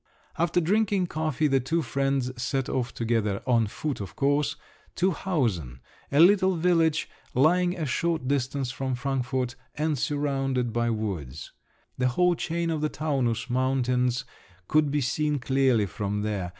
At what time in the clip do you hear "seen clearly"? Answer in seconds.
15.01-15.85